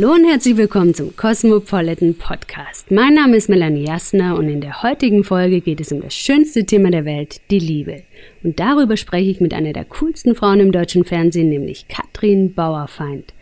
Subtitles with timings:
[0.00, 2.88] Hallo und herzlich willkommen zum Cosmopolitan Podcast.
[2.92, 6.64] Mein Name ist Melanie Jasner und in der heutigen Folge geht es um das schönste
[6.64, 8.04] Thema der Welt, die Liebe.
[8.44, 13.34] Und darüber spreche ich mit einer der coolsten Frauen im deutschen Fernsehen, nämlich Katrin Bauerfeind.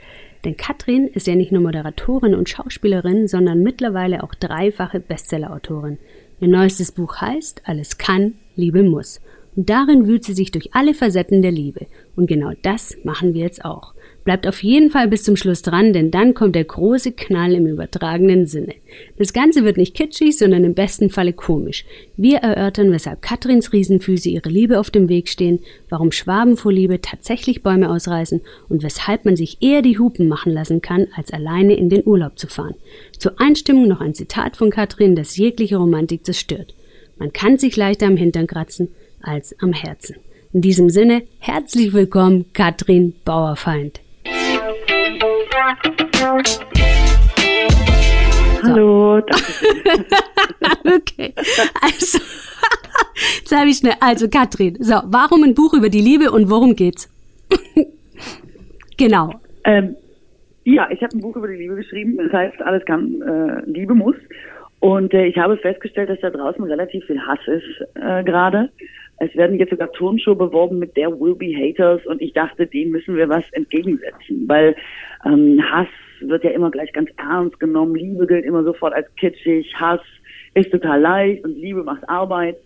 [0.46, 5.98] Denn Katrin ist ja nicht nur Moderatorin und Schauspielerin, sondern mittlerweile auch dreifache Bestsellerautorin.
[6.40, 9.20] Ihr neuestes Buch heißt Alles kann, Liebe muss.
[9.56, 11.86] Und darin wühlt sie sich durch alle Facetten der Liebe.
[12.14, 13.92] Und genau das machen wir jetzt auch.
[14.26, 17.68] Bleibt auf jeden Fall bis zum Schluss dran, denn dann kommt der große Knall im
[17.68, 18.74] übertragenen Sinne.
[19.18, 21.84] Das Ganze wird nicht kitschig, sondern im besten Falle komisch.
[22.16, 27.00] Wir erörtern, weshalb Katrins Riesenfüße ihre Liebe auf dem Weg stehen, warum Schwaben vor Liebe
[27.00, 31.76] tatsächlich Bäume ausreißen und weshalb man sich eher die Hupen machen lassen kann, als alleine
[31.76, 32.74] in den Urlaub zu fahren.
[33.16, 36.74] Zur Einstimmung noch ein Zitat von Katrin, das jegliche Romantik zerstört.
[37.16, 38.88] Man kann sich leichter am Hintern kratzen
[39.22, 40.16] als am Herzen.
[40.52, 44.00] In diesem Sinne, herzlich willkommen, Katrin Bauerfeind.
[48.64, 49.18] Hallo.
[50.96, 51.32] okay.
[51.80, 52.18] Also,
[53.38, 53.94] jetzt habe ich schnell.
[54.00, 57.08] Also, Katrin, so, warum ein Buch über die Liebe und worum geht's?
[58.96, 59.34] genau.
[59.64, 59.94] Ähm,
[60.64, 62.16] ja, ich habe ein Buch über die Liebe geschrieben.
[62.16, 64.16] Das heißt, alles kann, äh, Liebe muss.
[64.80, 68.70] Und äh, ich habe festgestellt, dass da draußen relativ viel Hass ist äh, gerade.
[69.18, 72.04] Es werden jetzt sogar Turnschuhe beworben mit der Will Be Haters.
[72.06, 74.76] Und ich dachte, denen müssen wir was entgegensetzen, weil
[75.24, 75.88] ähm, Hass
[76.20, 80.00] wird ja immer gleich ganz ernst genommen, Liebe gilt immer sofort als kitschig, Hass
[80.54, 82.56] ist total leicht und Liebe macht Arbeit.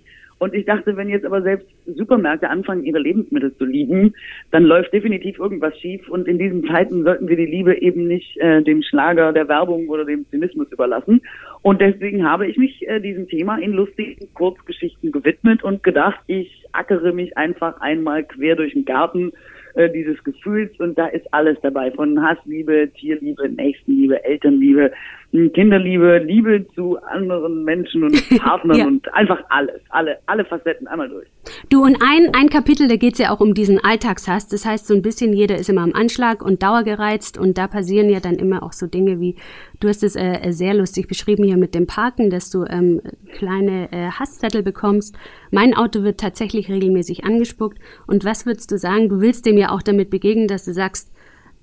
[0.41, 4.15] Und ich dachte, wenn jetzt aber selbst Supermärkte anfangen, ihre Lebensmittel zu lieben,
[4.51, 6.09] dann läuft definitiv irgendwas schief.
[6.09, 9.89] Und in diesen Zeiten sollten wir die Liebe eben nicht äh, dem Schlager der Werbung
[9.89, 11.21] oder dem Zynismus überlassen.
[11.61, 16.65] Und deswegen habe ich mich äh, diesem Thema in lustigen Kurzgeschichten gewidmet und gedacht, ich
[16.73, 19.33] ackere mich einfach einmal quer durch den Garten
[19.75, 24.93] äh, dieses Gefühls und da ist alles dabei von Hassliebe, Tierliebe, Nächstenliebe, Elternliebe,
[25.33, 28.87] hm, Kinderliebe, Liebe zu anderen Menschen und Partnern ja.
[28.87, 31.29] und einfach alles, alle, alle Facetten einmal durch.
[31.69, 34.49] Du, und ein, ein Kapitel, da geht es ja auch um diesen Alltagshass.
[34.49, 38.11] Das heißt, so ein bisschen jeder ist immer am Anschlag und dauergereizt und da passieren
[38.11, 39.37] ja dann immer auch so Dinge wie,
[39.81, 43.01] du hast es äh, sehr lustig beschrieben hier mit dem Parken, dass du ähm,
[43.33, 45.19] kleine äh, Hasszettel bekommst.
[45.51, 47.79] Mein Auto wird tatsächlich regelmäßig angespuckt.
[48.07, 49.09] Und was würdest du sagen?
[49.09, 51.13] Du willst dem ja auch damit begegnen, dass du sagst,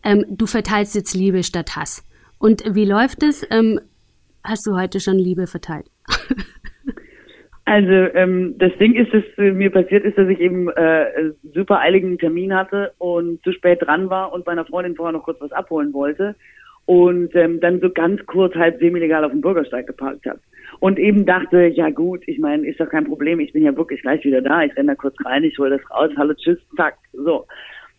[0.03, 2.03] ähm, du verteilst jetzt Liebe statt Hass.
[2.39, 3.47] Und wie läuft es?
[3.49, 3.79] Ähm,
[4.43, 5.85] hast du heute schon Liebe verteilt?
[7.69, 11.81] Also ähm, das Ding ist, dass äh, mir passiert ist, dass ich eben äh, super
[11.81, 15.41] eiligen Termin hatte und zu spät dran war und bei einer Freundin vorher noch kurz
[15.41, 16.37] was abholen wollte
[16.87, 20.39] und ähm, dann so ganz kurz halb semi-legal auf dem Bürgersteig geparkt hat.
[20.79, 24.01] Und eben dachte, ja gut, ich meine, ist doch kein Problem, ich bin ja wirklich
[24.01, 26.97] gleich wieder da, ich renne da kurz rein, ich hole das raus, hallo, tschüss, zack,
[27.13, 27.45] so.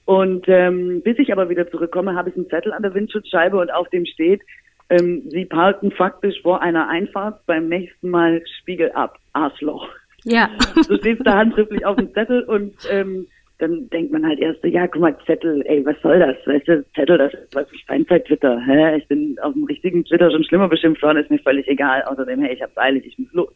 [0.07, 3.71] Und ähm, bis ich aber wieder zurückkomme, habe ich einen Zettel an der Windschutzscheibe und
[3.71, 4.41] auf dem steht,
[4.89, 9.87] ähm, Sie parken faktisch vor einer Einfahrt, beim nächsten Mal Spiegel ab, Arschloch.
[10.25, 10.49] Ja.
[10.81, 13.27] So steht da handschriftlich auf dem Zettel und ähm,
[13.59, 16.37] dann denkt man halt erst so, ja, guck mal, Zettel, ey, was soll das?
[16.47, 18.61] Weißt du, Zettel, das ist was Steinzeit-Twitter.
[18.65, 18.99] Hä?
[18.99, 22.03] Ich bin auf dem richtigen Twitter schon schlimmer beschimpft worden, ist mir völlig egal.
[22.03, 23.53] Außerdem, hey, ich hab's eilig, ich muss los.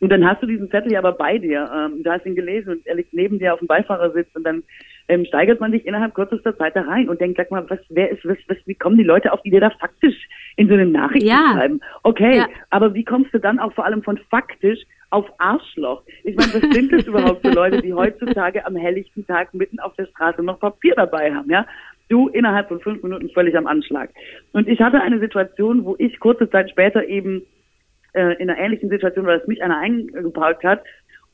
[0.00, 1.70] Und dann hast du diesen Zettel ja aber bei dir.
[1.74, 4.64] Ähm, du hast ihn gelesen und er liegt neben dir auf dem Beifahrersitz und dann
[5.08, 8.10] ähm, steigert man sich innerhalb kürzester Zeit da rein und denkt, sag mal, was, wer
[8.10, 10.16] ist, was, was, wie kommen die Leute auf die dir da faktisch
[10.56, 11.52] in so eine Nachricht ja.
[11.54, 11.80] schreiben?
[12.02, 12.48] Okay, ja.
[12.70, 14.80] aber wie kommst du dann auch vor allem von faktisch
[15.12, 16.02] auf Arschloch?
[16.24, 19.94] Ich meine, was sind das überhaupt für Leute, die heutzutage am helllichten Tag mitten auf
[19.94, 21.66] der Straße noch Papier dabei haben, ja?
[22.08, 24.10] Du innerhalb von fünf Minuten völlig am Anschlag.
[24.52, 27.42] Und ich hatte eine Situation, wo ich kurze Zeit später eben
[28.12, 30.82] äh, in einer ähnlichen Situation, weil es mich einer eingeparkt hat,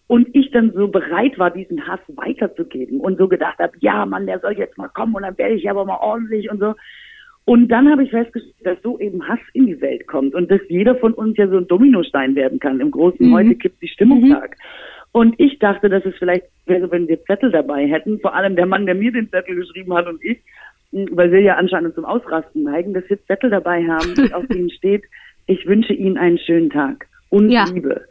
[0.09, 4.27] und ich dann so bereit war, diesen Hass weiterzugeben und so gedacht habe, ja, Mann,
[4.27, 6.75] der soll jetzt mal kommen und dann werde ich aber mal ordentlich und so.
[7.49, 10.61] Und dann habe ich festgestellt, dass so eben Hass in die Welt kommt und dass
[10.69, 12.79] jeder von uns ja so ein Dominostein werden kann.
[12.79, 13.33] Im großen mhm.
[13.33, 14.37] Heute kippt die Stimmung mhm.
[15.13, 18.67] Und ich dachte, dass es vielleicht wäre, wenn wir Zettel dabei hätten, vor allem der
[18.67, 20.37] Mann, der mir den Zettel geschrieben hat und ich,
[20.93, 25.05] weil wir ja anscheinend zum Ausrasten neigen, dass wir Zettel dabei haben, auf denen steht,
[25.47, 27.65] ich wünsche Ihnen einen schönen Tag und ja.
[27.65, 28.03] Liebe.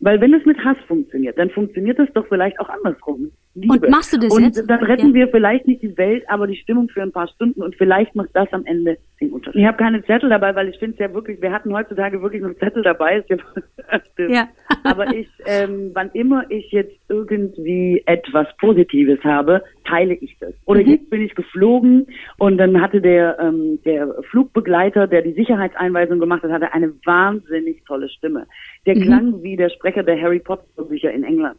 [0.00, 3.30] Weil wenn es mit Hass funktioniert, dann funktioniert es doch vielleicht auch andersrum.
[3.54, 3.74] Liebe.
[3.74, 4.60] Und machst du das und jetzt?
[4.60, 5.14] Und dann retten ja.
[5.14, 8.30] wir vielleicht nicht die Welt, aber die Stimmung für ein paar Stunden und vielleicht macht
[8.32, 9.60] das am Ende den Unterschied.
[9.60, 12.40] Ich habe keine Zettel dabei, weil ich finde es ja wirklich, wir hatten heutzutage wirklich
[12.40, 13.22] noch Zettel dabei.
[14.18, 14.48] ja.
[14.84, 20.54] aber ich, ähm, wann immer ich jetzt irgendwie etwas Positives habe, teile ich das.
[20.64, 20.88] Oder mhm.
[20.88, 22.06] jetzt bin ich geflogen
[22.38, 27.84] und dann hatte der, ähm, der Flugbegleiter, der die Sicherheitseinweisung gemacht hat, hatte eine wahnsinnig
[27.84, 28.46] tolle Stimme.
[28.86, 29.02] Der mhm.
[29.02, 31.58] klang wie der Sprecher der Harry Potter Bücher in England.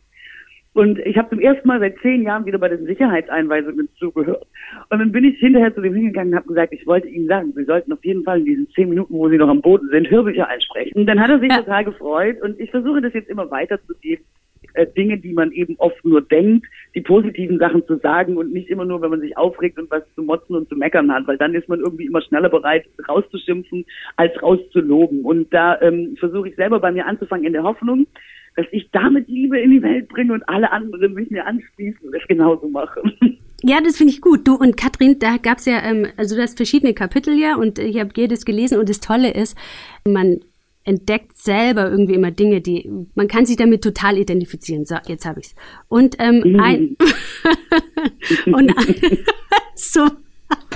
[0.73, 4.47] Und ich habe zum ersten Mal seit zehn Jahren wieder bei den Sicherheitseinweisungen zugehört.
[4.89, 7.53] Und dann bin ich hinterher zu dem hingegangen und habe gesagt, ich wollte Ihnen sagen,
[7.55, 10.09] Sie sollten auf jeden Fall in diesen zehn Minuten, wo Sie noch am Boden sind,
[10.09, 10.93] Hörbücher einsprechen.
[10.93, 11.59] Und dann hat er sich ja.
[11.59, 14.25] total gefreut und ich versuche das jetzt immer weiterzugeben.
[14.73, 16.65] Äh, Dinge, die man eben oft nur denkt,
[16.95, 20.03] die positiven Sachen zu sagen und nicht immer nur, wenn man sich aufregt und was
[20.15, 23.85] zu motzen und zu meckern hat, weil dann ist man irgendwie immer schneller bereit, rauszuschimpfen,
[24.15, 25.23] als rauszuloben.
[25.23, 28.07] Und da ähm, versuche ich selber bei mir anzufangen in der Hoffnung,
[28.55, 32.13] dass ich damit Liebe in die Welt bringe und alle anderen mich mir anschließen und
[32.13, 33.01] das genauso mache.
[33.65, 34.45] Ja, das finde ich gut.
[34.45, 37.79] Du und Katrin, da gab es ja, ähm, also du hast verschiedene Kapitel ja und
[37.79, 39.57] ich habe jedes gelesen und das Tolle ist,
[40.05, 40.41] man
[40.83, 44.85] entdeckt selber irgendwie immer Dinge, die man kann sich damit total identifizieren.
[44.85, 45.56] So, jetzt habe ich's.
[45.88, 46.97] Und ähm, ein
[48.53, 49.17] und ein,
[49.75, 50.09] so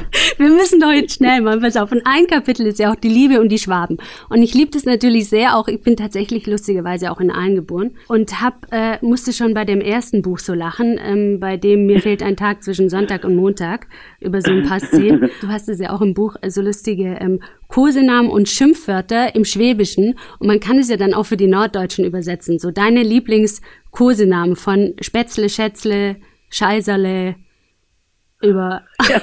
[0.38, 1.92] wir müssen doch jetzt schnell mal, pass auf.
[1.92, 3.98] Und ein Kapitel ist ja auch die Liebe und die Schwaben.
[4.30, 5.68] Und ich liebe das natürlich sehr auch.
[5.68, 9.82] Ich bin tatsächlich lustigerweise auch in Aalen geboren und hab, äh, musste schon bei dem
[9.82, 13.88] ersten Buch so lachen, ähm, bei dem mir fehlt ein Tag zwischen Sonntag und Montag
[14.20, 15.30] über so ein paar Szenen.
[15.42, 19.46] Du hast es ja auch im Buch, äh, so lustige ähm, Kosenamen und Schimpfwörter im
[19.46, 20.16] Schwäbischen.
[20.40, 22.60] Und man kann es ja dann auch für die Norddeutschen übersetzen.
[22.60, 26.18] So deine Lieblings-Kosenamen von Spätzle, Schätzle,
[26.50, 27.36] Scheiserle,
[28.42, 28.84] über.
[29.10, 29.22] Ja.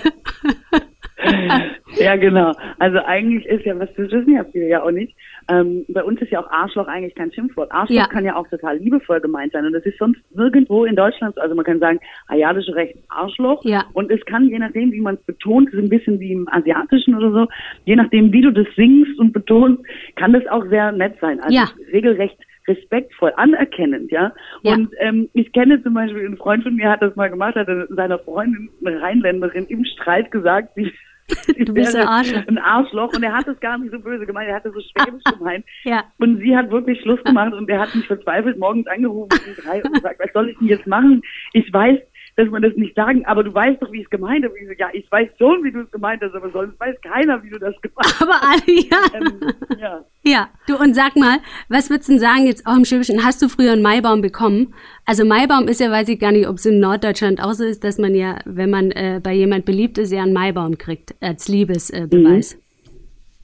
[1.98, 2.52] ja, genau.
[2.78, 5.14] Also eigentlich ist ja, was das wissen ja viele ja auch nicht.
[5.48, 7.70] Ähm, bei uns ist ja auch Arschloch eigentlich kein Schimpfwort.
[7.72, 8.06] Arschloch ja.
[8.06, 9.64] kann ja auch total liebevoll gemeint sein.
[9.66, 13.64] Und das ist sonst nirgendwo in Deutschland, also man kann sagen, ariadische Recht Arschloch.
[13.64, 13.84] Ja.
[13.92, 17.14] Und es kann, je nachdem, wie man es betont, ist ein bisschen wie im Asiatischen
[17.14, 17.48] oder so,
[17.84, 19.82] je nachdem, wie du das singst und betonst,
[20.16, 21.40] kann das auch sehr nett sein.
[21.40, 21.68] Also ja.
[21.92, 24.32] regelrecht respektvoll, anerkennend, ja.
[24.62, 24.74] ja.
[24.74, 27.68] Und ähm, ich kenne zum Beispiel, ein Freund von mir hat das mal gemacht, hat
[27.90, 30.92] seiner Freundin, eine Rheinländerin, im Streit gesagt, sie
[31.58, 32.46] du bist ein Arschloch.
[32.46, 34.80] ein Arschloch und er hat es gar nicht so böse gemeint, er hat es so
[34.80, 35.64] schwäbisch gemeint.
[35.84, 36.04] ja.
[36.18, 39.82] Und sie hat wirklich Schluss gemacht und er hat mich verzweifelt morgens angerufen um drei
[39.82, 41.22] und gesagt, was soll ich denn jetzt machen?
[41.52, 41.98] Ich weiß,
[42.36, 44.58] dass man das nicht sagen, aber du weißt doch, wie ich es gemeint habe.
[44.58, 47.42] Ich so, ja, ich weiß schon, wie du es gemeint hast, aber sonst weiß keiner,
[47.44, 48.22] wie du das gemeint hast.
[48.22, 48.98] Aber alle, ja.
[49.14, 50.04] Ähm, ja.
[50.26, 51.38] Ja, du und sag mal,
[51.68, 53.24] was würdest du denn sagen jetzt auch im Schwäbischen?
[53.24, 54.74] Hast du früher einen Maibaum bekommen?
[55.06, 57.84] Also Maibaum ist ja, weiß ich gar nicht, ob es in Norddeutschland auch so ist,
[57.84, 61.48] dass man ja, wenn man äh, bei jemand beliebt ist, ja einen Maibaum kriegt als
[61.48, 62.54] Liebesbeweis.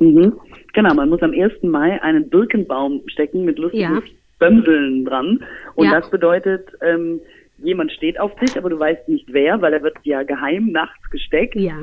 [0.00, 0.14] Äh, mhm.
[0.14, 0.32] mhm.
[0.72, 1.62] Genau, man muss am 1.
[1.62, 4.02] Mai einen Birkenbaum stecken mit lustigen ja.
[4.38, 5.44] Bömseln dran.
[5.74, 6.00] Und ja.
[6.00, 7.20] das bedeutet, ähm,
[7.62, 11.10] jemand steht auf dich, aber du weißt nicht wer, weil er wird ja geheim nachts
[11.10, 11.56] gesteckt.
[11.56, 11.76] Ja.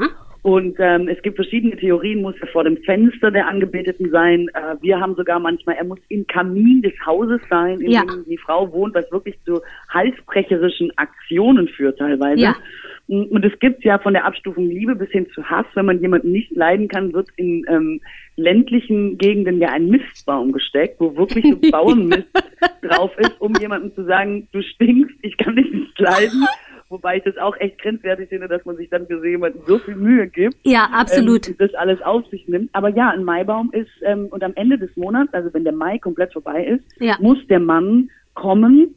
[0.43, 4.47] Und ähm, es gibt verschiedene Theorien, muss er vor dem Fenster der Angebeteten sein.
[4.53, 8.05] Äh, wir haben sogar manchmal, er muss im Kamin des Hauses sein, in ja.
[8.05, 12.39] dem die Frau wohnt, was wirklich zu halsbrecherischen Aktionen führt teilweise.
[12.39, 12.55] Ja.
[13.07, 15.65] Und es gibt ja von der Abstufung Liebe bis hin zu Hass.
[15.75, 18.01] Wenn man jemanden nicht leiden kann, wird in ähm,
[18.35, 22.27] ländlichen Gegenden ja ein Mistbaum gesteckt, wo wirklich so Bauernmist
[22.81, 26.45] drauf ist, um jemandem zu sagen, du stinkst, ich kann dich nicht leiden.
[26.89, 29.77] Wobei ich das auch echt grenzwertig finde, dass man sich dann für so jemanden so
[29.79, 30.55] viel Mühe gibt.
[30.63, 31.47] Ja, absolut.
[31.47, 32.69] Ähm, das alles auf sich nimmt.
[32.73, 35.97] Aber ja, ein Maibaum ist, ähm, und am Ende des Monats, also wenn der Mai
[35.97, 37.17] komplett vorbei ist, ja.
[37.19, 38.95] muss der Mann kommen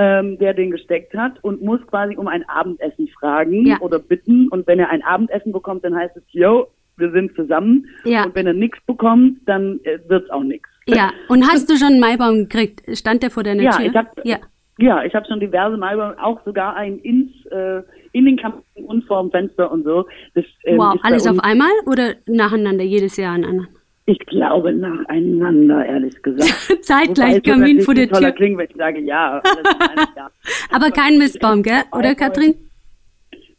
[0.00, 3.78] ähm, der den gesteckt hat und muss quasi um ein Abendessen fragen ja.
[3.80, 4.48] oder bitten.
[4.48, 7.86] Und wenn er ein Abendessen bekommt, dann heißt es, yo, wir sind zusammen.
[8.04, 8.24] Ja.
[8.24, 10.68] Und wenn er nichts bekommt, dann äh, wird's auch nichts.
[10.86, 12.82] Ja, und hast du schon einen Maibaum gekriegt?
[12.96, 13.86] Stand der vor deiner ja, Tür?
[13.86, 14.38] Ich hab, ja,
[14.78, 17.82] ja, ich habe schon diverse Maibäume, auch sogar einen ins, äh,
[18.12, 20.06] in den Kampfen und vorm Fenster und so.
[20.34, 23.68] Das, ähm, wow, alles auf einmal oder nacheinander, jedes Jahr an anderen?
[24.10, 26.82] Ich glaube nacheinander, ehrlich gesagt.
[26.82, 28.14] Zeitgleich Kamin vor der Tür.
[28.14, 29.40] Toller klingen, wenn ich sage ja.
[30.16, 30.30] ja.
[30.72, 31.82] Aber kein Mistbaum, gell?
[31.92, 32.56] Oder Katrin?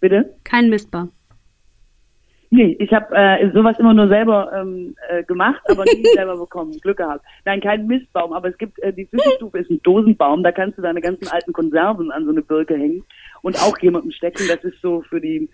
[0.02, 0.36] Bitte?
[0.44, 1.12] Kein Mistbaum.
[2.50, 6.78] Nee, ich habe äh, sowas immer nur selber ähm, äh, gemacht, aber nie selber bekommen.
[6.82, 7.24] Glück gehabt.
[7.46, 10.82] Nein, kein Mistbaum, aber es gibt, äh, die Zwischenstufe ist ein Dosenbaum, da kannst du
[10.82, 13.06] deine ganzen alten Konserven an so eine Birke hängen
[13.42, 14.44] und auch jemandem stecken.
[14.50, 15.48] Das ist so für die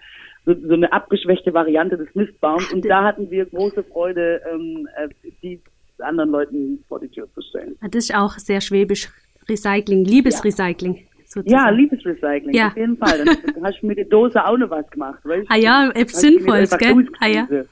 [0.47, 2.71] so, so eine abgeschwächte Variante des Mistbaums.
[2.71, 5.09] Und da hatten wir große Freude, ähm, äh,
[5.43, 5.61] die
[5.99, 7.75] anderen Leuten vor die Tür zu stellen.
[7.81, 9.09] Das ist auch sehr schwäbisch
[9.49, 10.95] Recycling, Liebesrecycling.
[10.95, 11.01] Ja.
[11.25, 11.65] Sozusagen.
[11.65, 12.67] Ja, Liebesrecycling, ja.
[12.67, 13.25] auf jeden Fall.
[13.25, 16.77] Dann hast du mit der Dose auch noch was gemacht, weißt Ah ja, etwas Sinnvolles,
[16.77, 17.05] gell?
[17.19, 17.47] Ah ja.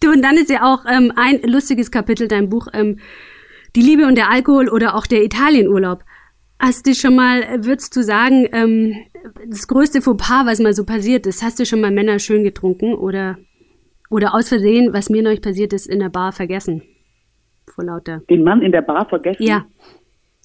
[0.00, 3.00] du, und dann ist ja auch ähm, ein lustiges Kapitel dein Buch, ähm,
[3.74, 6.04] Die Liebe und der Alkohol oder auch der Italienurlaub.
[6.62, 8.94] Hast du schon mal, würdest du sagen, ähm,
[9.48, 12.94] das größte Fauxpas, was mal so passiert ist, hast du schon mal Männer schön getrunken
[12.94, 13.38] oder,
[14.10, 16.82] oder aus Versehen, was mir neulich passiert ist, in der Bar vergessen?
[17.66, 18.20] Vor lauter.
[18.28, 19.42] Den Mann in der Bar vergessen?
[19.42, 19.64] Ja.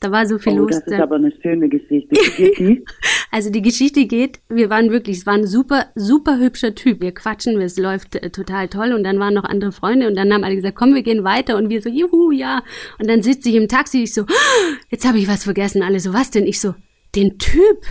[0.06, 0.72] Da war so viel oh, los.
[0.76, 2.16] Das ist aber eine schöne Geschichte.
[3.32, 7.02] Also die Geschichte geht, wir waren wirklich, es war ein super, super hübscher Typ.
[7.02, 10.32] Wir quatschen, es läuft äh, total toll und dann waren noch andere Freunde und dann
[10.32, 12.62] haben alle gesagt, komm, wir gehen weiter und wir so, juhu, ja.
[12.98, 14.26] Und dann sitze ich im Taxi, ich so, oh,
[14.90, 15.82] jetzt habe ich was vergessen.
[15.82, 16.46] Alle so, was denn?
[16.46, 16.76] Ich so,
[17.16, 17.82] den Typ.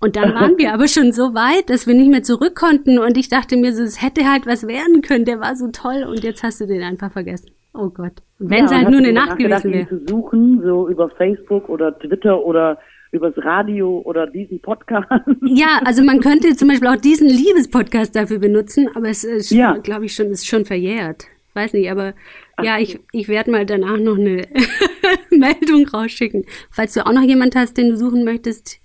[0.00, 3.16] Und dann waren wir aber schon so weit, dass wir nicht mehr zurück konnten und
[3.16, 6.24] ich dachte mir so, es hätte halt was werden können, der war so toll und
[6.24, 7.50] jetzt hast du den einfach vergessen.
[7.74, 8.22] Oh Gott.
[8.48, 9.88] Wenn es Ja, halt und nur eine Nacht gewesen wäre.
[9.88, 12.78] zu suchen, so über Facebook oder Twitter oder
[13.12, 15.08] übers Radio oder diesen Podcast.
[15.42, 19.76] Ja, also man könnte zum Beispiel auch diesen Liebespodcast dafür benutzen, aber es ist, Ja.
[19.76, 21.26] glaube ich, schon, ist schon verjährt.
[21.54, 22.14] Weiß nicht, aber
[22.62, 24.46] ja, ich, ich werde mal danach noch eine
[25.30, 26.44] Meldung rausschicken.
[26.70, 28.78] Falls du auch noch jemand hast, den du suchen möchtest.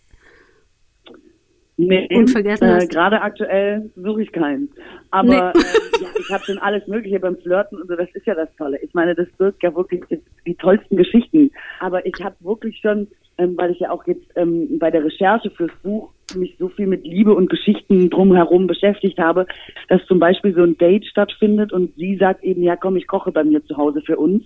[1.77, 2.87] Nee, Und vergessen äh.
[2.87, 4.69] Gerade aktuell suche ich keinen.
[5.11, 5.35] Aber Nee.
[5.35, 5.63] ähm,
[6.01, 8.79] ja, ich habe schon alles Mögliche beim Flirten und so, das ist ja das Tolle.
[8.81, 11.51] Ich meine, das birgt ja wirklich die, die tollsten Geschichten.
[11.79, 13.07] Aber ich habe wirklich schon,
[13.37, 16.87] ähm, weil ich ja auch jetzt ähm, bei der Recherche fürs Buch mich so viel
[16.87, 19.45] mit Liebe und Geschichten drumherum beschäftigt habe,
[19.87, 23.31] dass zum Beispiel so ein Date stattfindet und sie sagt eben, ja komm, ich koche
[23.31, 24.43] bei mir zu Hause für uns.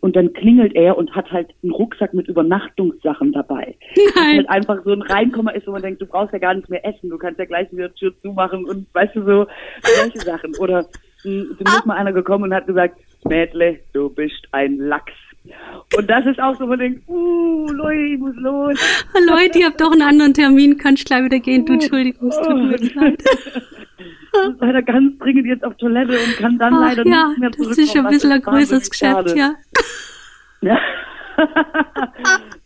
[0.00, 3.76] Und dann klingelt er und hat halt einen Rucksack mit Übernachtungssachen dabei.
[3.94, 4.36] Was Nein.
[4.36, 6.84] halt einfach so ein Reinkommen ist, wo man denkt, du brauchst ja gar nicht mehr
[6.86, 9.46] essen, du kannst ja gleich wieder die Tür zumachen und weißt du so,
[9.82, 10.54] solche Sachen.
[10.58, 10.82] Oder
[11.24, 15.12] mh, du ist mal einer gekommen und hat gesagt, Mädle, du bist ein Lachs.
[15.96, 19.04] Und das ist auch so, wo man denkt, uh, Leute, ich muss los.
[19.28, 21.64] Leute, ihr habt doch einen anderen Termin, kannst gleich wieder gehen.
[21.64, 23.22] Du, Entschuldigung, es tut mir jetzt leid.
[24.50, 27.50] Muss leider ganz dringend jetzt auf Toilette und kann dann Ach, leider ja, nicht mehr
[27.50, 27.84] das zurückkommen.
[27.84, 29.54] ist schon ein Das bisschen ein größeres Geschäft, ja.
[30.62, 30.78] Ja,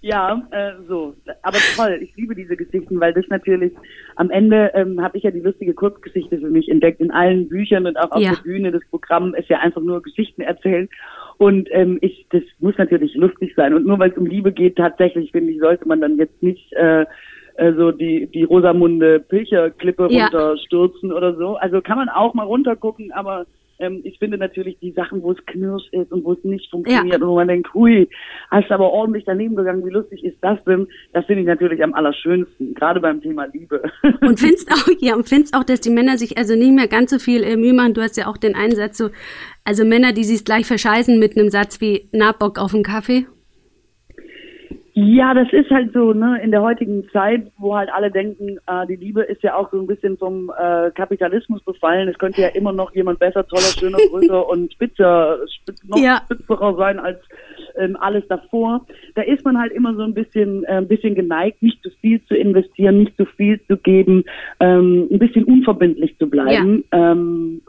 [0.00, 1.14] ja äh, so.
[1.42, 3.72] Aber toll, ich liebe diese Geschichten, weil das natürlich
[4.16, 7.00] am Ende ähm, habe ich ja die lustige Kurzgeschichte für mich entdeckt.
[7.00, 8.30] In allen Büchern und auch auf Ja.
[8.34, 8.70] der Bühne.
[8.70, 10.88] Das Programm ist ja einfach nur Geschichten erzählen.
[11.38, 13.74] Und ähm, ich, das muss natürlich lustig sein.
[13.74, 16.72] Und nur weil es um Liebe geht, tatsächlich finde ich, sollte man dann jetzt nicht
[16.74, 17.06] äh,
[17.60, 20.24] äh, so die die Rosamunde Pilcher Klippe Ja.
[20.24, 21.56] runterstürzen oder so.
[21.56, 23.46] Also kann man auch mal runtergucken, aber
[23.78, 27.18] ähm, ich finde natürlich die Sachen, wo es knirsch ist und wo es nicht funktioniert
[27.18, 27.24] Ja.
[27.24, 28.08] und wo man denkt, hui,
[28.50, 30.86] hast du aber ordentlich daneben gegangen, wie lustig ist das denn?
[31.12, 33.82] Das finde ich natürlich am allerschönsten, gerade beim Thema Liebe.
[34.20, 37.10] Und findest auch, ja, und findest auch, dass die Männer sich also nicht mehr ganz
[37.10, 37.94] so viel äh, Mühe machen.
[37.94, 39.08] Du hast ja auch den Einsatz so,
[39.64, 43.26] also Männer, die sich gleich verscheißen mit einem Satz wie, na, Bock auf einen Kaffee.
[44.94, 48.86] Ja, das ist halt so, ne, in der heutigen Zeit, wo halt alle denken, äh,
[48.88, 52.08] die Liebe ist ja auch so ein bisschen vom äh, Kapitalismus befallen.
[52.08, 56.22] Es könnte ja immer noch jemand besser, toller, schöner, größer und spitzer, spitz, noch Ja.
[56.24, 57.18] spitzerer sein als
[57.76, 58.84] ähm, alles davor.
[59.14, 62.20] Da ist man halt immer so ein bisschen, äh, ein bisschen geneigt, nicht zu viel
[62.24, 64.24] zu investieren, nicht zu viel zu geben,
[64.58, 66.84] ähm, ein bisschen unverbindlich zu bleiben.
[66.90, 67.62] Ähm,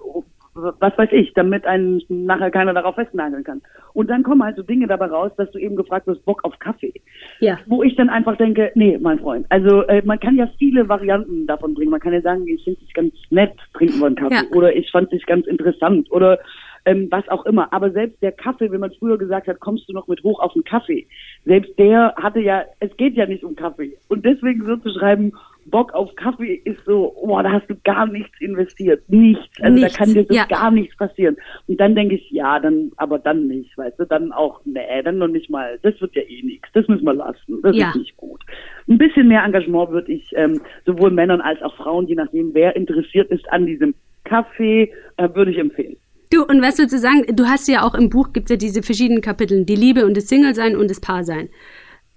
[0.53, 3.61] was weiß ich, damit einen nachher keiner darauf festnageln kann.
[3.93, 6.59] Und dann kommen halt so Dinge dabei raus, dass du eben gefragt hast, Bock auf
[6.59, 6.93] Kaffee.
[7.39, 7.57] Ja.
[7.67, 9.45] Wo ich dann einfach denke, nee, mein Freund.
[9.49, 11.91] Also äh, man kann ja viele Varianten davon bringen.
[11.91, 14.35] Man kann ja sagen, ich finde dich ganz nett, trinken wir einen Kaffee.
[14.35, 14.55] Ja.
[14.55, 16.11] Oder ich fand dich ganz interessant.
[16.11, 16.39] Oder
[16.85, 17.71] ähm, was auch immer.
[17.73, 20.53] Aber selbst der Kaffee, wenn man früher gesagt hat, kommst du noch mit hoch auf
[20.53, 21.07] den Kaffee,
[21.45, 23.97] selbst der hatte ja, es geht ja nicht um Kaffee.
[24.09, 25.33] Und deswegen so zu schreiben,
[25.65, 29.03] Bock auf Kaffee ist so, boah, da hast du gar nichts investiert.
[29.09, 29.45] Nichts.
[29.61, 30.45] Also Nichts, da kann dir so ja.
[30.45, 31.37] gar nichts passieren.
[31.67, 35.17] Und dann denke ich, ja, dann, aber dann nicht, weißt du, dann auch, nee, dann
[35.17, 36.67] noch nicht mal, das wird ja eh nichts.
[36.73, 37.61] Das müssen wir lassen.
[37.61, 37.89] Das Ja.
[37.89, 38.41] ist nicht gut.
[38.87, 42.75] Ein bisschen mehr Engagement würde ich ähm, sowohl Männern als auch Frauen, je nachdem, wer
[42.75, 45.95] interessiert ist an diesem Kaffee, äh, würde ich empfehlen.
[46.31, 48.81] Du, und was würdest du sagen, du hast ja auch im Buch, gibt's ja diese
[48.83, 51.49] verschiedenen Kapitel, die Liebe und das Single-Sein und das Paar-Sein.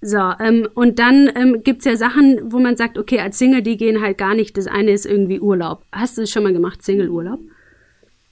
[0.07, 3.79] So, ähm, und dann ähm, gibt's ja Sachen, wo man sagt, okay, als Single, die
[3.79, 4.55] gehen halt gar nicht.
[4.59, 5.83] Das eine ist irgendwie Urlaub.
[5.93, 7.41] Hast du es schon mal gemacht, Single-Urlaub?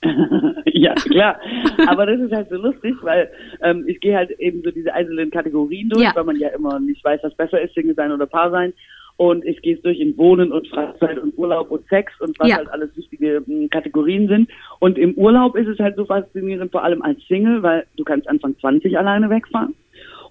[0.67, 1.41] ja, klar.
[1.87, 3.31] Aber das ist halt so lustig, weil
[3.63, 6.13] ähm, ich gehe halt eben so diese einzelnen Kategorien durch, Ja.
[6.15, 8.75] weil man ja immer nicht weiß, was besser ist, Single sein oder Paar sein.
[9.17, 12.49] Und ich gehe es durch in Wohnen und Freizeit und Urlaub und Sex und was
[12.51, 12.57] Ja.
[12.57, 14.51] halt alles wichtige m, Kategorien sind.
[14.79, 18.29] Und im Urlaub ist es halt so faszinierend, vor allem als Single, weil du kannst
[18.29, 19.75] Anfang 20 alleine wegfahren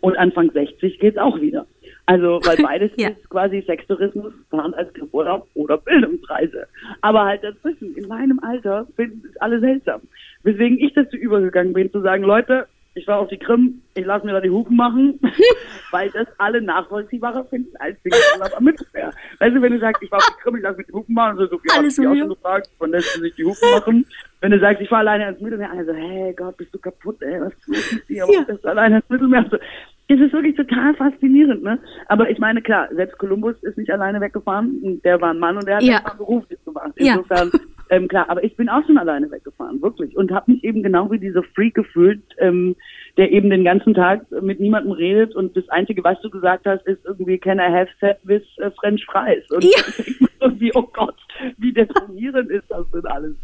[0.02, 1.66] und Anfang 60 geht's auch wieder.
[2.08, 3.10] Also, weil beides Ja.
[3.10, 6.68] ist quasi Sextourismus, fahren als Urlaub oder Bildungsreise.
[7.02, 10.02] Aber halt dazwischen, in meinem Alter, finden es alle seltsam.
[10.44, 14.26] Weswegen ich dazu übergegangen bin, zu sagen, Leute, ich war auf die Krim, ich lasse
[14.26, 15.18] mir da die Hupen machen,
[15.92, 19.12] weil das alle nachvollziehbarer finden als Single-Urlaub am Mittelmeer.
[19.40, 21.16] Weißt du, wenn du sagst, ich war auf die Krim, ich lasse mir die Hupen
[21.16, 23.46] machen, so, so ja, Alles ich auch so, schon gefragt, wann lässt du sich die
[23.46, 24.06] Hupen machen?
[24.42, 27.40] Wenn du sagst, ich war alleine ins Mittelmeer, also, hey Gott, bist du kaputt, ey,
[27.40, 28.42] was tust du hier, Ja.
[28.46, 29.46] bist du alleine ins Mittelmeer?
[29.50, 29.58] So,
[30.12, 31.80] es ist wirklich total faszinierend, ne?
[32.08, 35.02] Aber ich meine, klar, selbst Kolumbus ist nicht alleine weggefahren.
[35.04, 36.02] Der war ein Mann und der hat Ja.
[36.04, 36.92] mal beruflich gemacht.
[36.98, 37.14] Ja.
[37.16, 37.52] Insofern
[37.94, 40.16] Ähm, klar, aber ich bin auch schon alleine weggefahren, wirklich.
[40.16, 42.74] Und habe mich eben genau wie dieser Freak gefühlt, ähm,
[43.18, 46.88] der eben den ganzen Tag mit niemandem redet und das Einzige, was du gesagt hast,
[46.88, 49.44] ist irgendwie, can I have set with uh, French fries?
[49.52, 49.82] Und Ja.
[50.40, 51.18] irgendwie, oh Gott,
[51.58, 53.36] wie deprimierend ist das denn alles?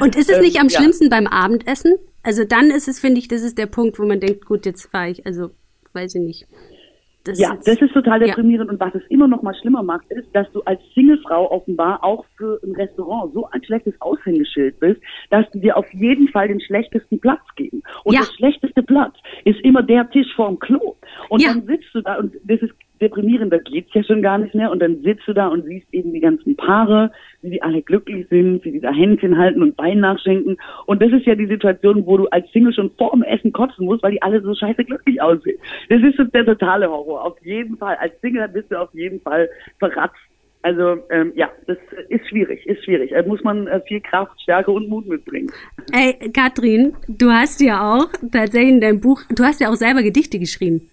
[0.00, 0.78] Und ist es Ähm, nicht am ja.
[0.80, 1.94] schlimmsten beim Abendessen?
[2.24, 4.90] Also dann ist es, finde ich, das ist der Punkt, wo man denkt, gut, jetzt
[4.90, 5.50] fahre ich, also
[5.94, 6.46] weiß ich nicht.
[7.24, 8.26] Das Ja, ist- das ist total Ja.
[8.26, 8.68] deprimierend.
[8.68, 12.24] Und was es immer noch mal schlimmer macht, ist, dass du als Singlefrau offenbar auch
[12.36, 16.60] für ein Restaurant so ein schlechtes Aushängeschild bist, dass die dir auf jeden Fall den
[16.60, 17.82] schlechtesten Platz geben.
[18.02, 18.22] Und Ja.
[18.22, 20.96] der schlechteste Platz ist immer der Tisch vorm Klo.
[21.28, 21.50] Und Ja.
[21.54, 22.72] dann sitzt du da und das ist
[23.02, 24.70] deprimierend, da geht's ja schon gar nicht mehr.
[24.70, 27.10] Und dann sitzt du da und siehst eben die ganzen Paare,
[27.42, 30.56] wie die alle glücklich sind, wie die da Händchen halten und Bein nachschenken.
[30.86, 33.84] Und das ist ja die Situation, wo du als Single schon vor dem Essen kotzen
[33.84, 35.58] musst, weil die alle so scheiße glücklich aussehen.
[35.88, 37.24] Das ist der totale Horror.
[37.24, 37.96] Auf jeden Fall.
[37.96, 40.16] Als Single bist du auf jeden Fall verratzt.
[40.62, 41.76] Also ähm, ja, das
[42.08, 43.10] ist schwierig, ist schwierig.
[43.10, 45.50] Da muss man äh, viel Kraft, Stärke und Mut mitbringen.
[45.92, 50.02] Ey, Katrin, du hast ja auch tatsächlich in deinem Buch, du hast ja auch selber
[50.02, 50.88] Gedichte geschrieben.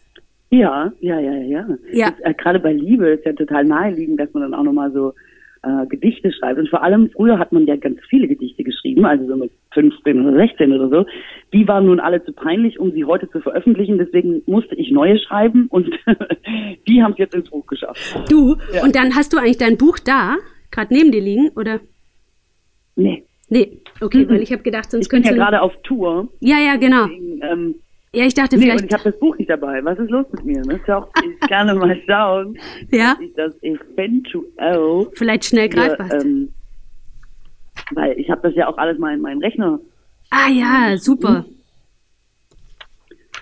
[0.51, 1.67] Ja, ja, ja, ja.
[1.91, 2.11] Ja.
[2.11, 5.13] Das, äh, Gerade bei Liebe ist ja total naheliegend, dass man dann auch nochmal so
[5.61, 6.57] äh, Gedichte schreibt.
[6.59, 10.25] Und vor allem früher hat man ja ganz viele Gedichte geschrieben, also so mit 15
[10.25, 11.05] oder 16 oder so.
[11.53, 13.97] Die waren nun alle zu peinlich, um sie heute zu veröffentlichen.
[13.99, 15.89] Deswegen musste ich neue schreiben und
[16.87, 18.01] die haben es jetzt ins Buch geschafft.
[18.31, 18.83] Du, Ja.
[18.83, 20.37] und dann hast du eigentlich dein Buch da,
[20.71, 21.79] gerade neben dir liegen, oder?
[22.95, 24.29] Nee, Nee, okay, Mhm.
[24.29, 26.29] weil ich habe gedacht, sonst ich bin ja gerade auf Tour.
[26.39, 27.07] Ja, ja, genau.
[27.07, 27.75] Deswegen, ähm,
[28.13, 28.81] Ja, ich dachte nee, vielleicht...
[28.81, 29.83] und ich habe das Buch nicht dabei.
[29.85, 30.61] Was ist los mit mir?
[30.65, 30.75] Ne?
[30.75, 31.09] Ist ja auch,
[31.41, 32.57] ich kann mal schauen,
[32.89, 33.13] Ja?
[33.13, 36.11] dass ich das eventuell Vielleicht schnell greifbar.
[36.13, 36.51] Ähm,
[37.91, 39.79] weil ich habe das ja auch alles mal in meinen Rechner.
[40.31, 41.45] ah ja, super.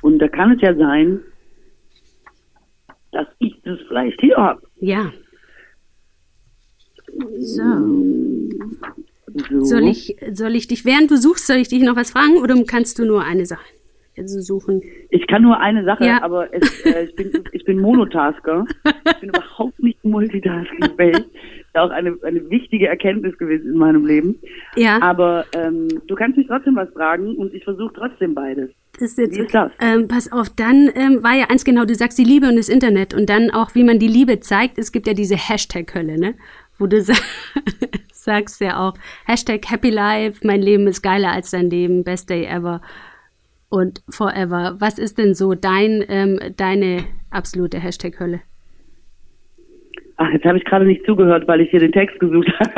[0.02, 1.22] Und da kann es ja sein,
[3.12, 4.62] dass ich das vielleicht hier habe.
[4.80, 5.12] Ja.
[7.40, 7.64] So.
[9.50, 9.64] So.
[9.64, 12.56] Soll ich, soll ich dich, während du suchst, soll ich dich noch was fragen oder
[12.66, 13.77] kannst du nur eine Sache
[14.26, 14.82] suchen?
[15.10, 16.22] Ich kann nur eine Sache, Ja.
[16.24, 18.66] aber es, äh, ich, bin, ich bin Monotasker.
[19.06, 21.14] Ich bin überhaupt nicht multitaskingfähig.
[21.74, 24.36] Das ist auch eine, eine wichtige Erkenntnis gewesen in meinem Leben.
[24.76, 28.70] Ja, Aber ähm, du kannst mich trotzdem was fragen und ich versuche trotzdem beides.
[28.94, 29.72] das ist jetzt, wie ist das?
[29.80, 32.70] Ähm, pass auf, dann ähm, war ja eins genau, du sagst die Liebe und das
[32.70, 34.80] Internet und dann auch, wie man die Liebe zeigt.
[34.80, 36.34] Es gibt ja diese Hashtag-Hölle, ne?
[36.80, 37.14] Wo du sa
[38.12, 38.94] sagst ja auch,
[39.26, 42.82] Hashtag Happy Life, mein Leben ist geiler als dein Leben, best day ever
[43.70, 44.76] und forever.
[44.80, 48.42] Was ist denn so dein, ähm, deine absolute Hashtag-Hölle?
[50.18, 52.72] Ach, jetzt habe ich gerade nicht zugehört, weil ich hier den Text gesucht habe.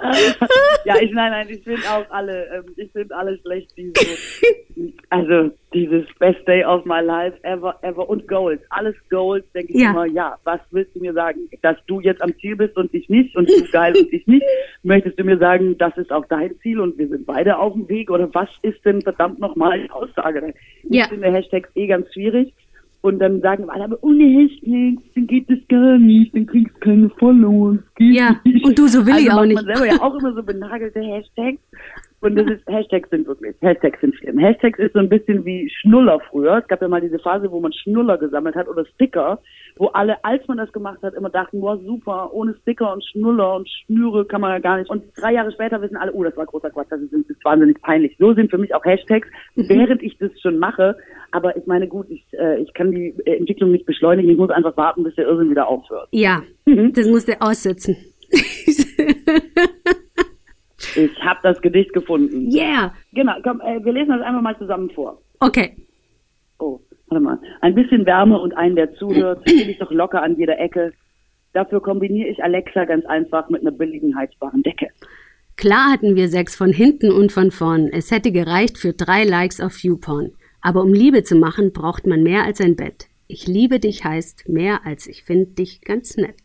[0.84, 4.82] ja, ich nein, nein, ich finde auch alle, ähm, ich finde alle schlecht, die so,
[5.10, 9.80] also dieses Best Day of my life ever, ever und Goals, alles Goals, denke ich
[9.80, 9.90] Ja.
[9.90, 13.08] immer, ja, was willst du mir sagen, dass du jetzt am Ziel bist und ich
[13.08, 14.44] nicht und du geil und ich nicht,
[14.82, 17.88] möchtest du mir sagen, das ist auch dein Ziel und wir sind beide auf dem
[17.88, 20.54] Weg oder was ist denn verdammt nochmal die Aussage?
[20.84, 21.08] Ich Ja.
[21.08, 22.54] finde Hashtags eh ganz schwierig.
[23.00, 26.80] Und dann sagen alle, aber ohne Hashtags, dann geht das gar nicht, dann kriegst du
[26.80, 27.78] keine Followers.
[27.96, 28.64] geht Ja, nicht.
[28.64, 29.54] und du, so will also ich auch nicht.
[29.54, 31.58] man selber ja auch immer so benagelte Hashtags.
[32.20, 34.38] Und das ist, Hashtags sind wirklich, Hashtags sind schlimm.
[34.38, 36.58] Hashtags ist so ein bisschen wie Schnuller früher.
[36.58, 39.38] Es gab ja mal diese Phase, wo man Schnuller gesammelt hat oder Sticker,
[39.76, 43.54] wo alle, als man das gemacht hat, immer dachten, boah, super, ohne Sticker und Schnuller
[43.54, 44.90] und Schnüre kann man ja gar nicht.
[44.90, 47.44] Und drei Jahre später wissen alle, oh, das war großer Quatsch, das ist, das ist
[47.44, 48.16] wahnsinnig peinlich.
[48.18, 50.96] So sind für mich auch Hashtags, während ich das schon mache.
[51.30, 54.30] Aber ich meine, gut, ich, äh, ich kann die äh, Entwicklung nicht beschleunigen.
[54.30, 56.08] Ich muss einfach warten, bis der Irrsinn wieder aufhört.
[56.10, 56.92] Ja, Mhm.
[56.94, 57.96] das musst du aussitzen.
[60.98, 62.50] Ich habe das Gedicht gefunden.
[62.50, 62.92] yeah.
[63.12, 65.20] Genau, komm, äh, wir lesen das einfach mal zusammen vor.
[65.40, 65.76] Okay.
[66.58, 67.38] Oh, warte mal.
[67.60, 70.92] Ein bisschen Wärme und einen, der zuhört, will ich doch locker an jeder Ecke.
[71.52, 74.88] Dafür kombiniere ich Alexa ganz einfach mit einer billigen heizbaren Decke.
[75.56, 77.88] Klar hatten wir Sex von hinten und von vorn.
[77.92, 80.32] Es hätte gereicht für drei Likes auf YouPorn.
[80.60, 83.06] Aber um Liebe zu machen, braucht man mehr als ein Bett.
[83.28, 86.36] Ich liebe dich heißt mehr als ich finde dich ganz nett.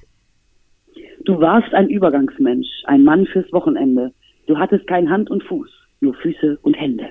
[1.25, 4.13] Du warst ein Übergangsmensch, ein Mann fürs Wochenende.
[4.47, 5.69] Du hattest kein Hand und Fuß,
[6.01, 7.09] nur Füße und Hände.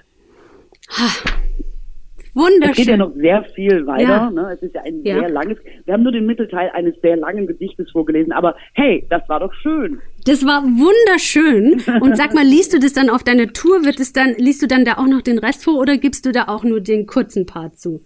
[0.89, 1.23] Es
[2.35, 2.99] geht ja Wunderschön.
[2.99, 4.03] noch sehr viel weiter.
[4.09, 4.31] Ja.
[4.31, 4.53] Ne?
[4.55, 5.19] Es ist ja ein Ja.
[5.21, 5.59] sehr langes.
[5.85, 8.33] Wir haben nur den Mittelteil eines sehr langen Gedichtes vorgelesen.
[8.33, 10.01] Aber hey, das war doch schön.
[10.25, 11.83] Das war wunderschön.
[12.03, 13.85] Und sag mal, liest du das dann auf deine Tour?
[13.85, 16.33] Wird es dann, liest du dann da auch noch den Rest vor oder gibst du
[16.33, 18.01] da auch nur den kurzen Part zu?